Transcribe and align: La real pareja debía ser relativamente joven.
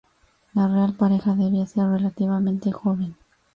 La 0.55 0.67
real 0.67 0.95
pareja 0.95 1.35
debía 1.35 1.67
ser 1.67 1.85
relativamente 1.89 2.71
joven. 2.71 3.15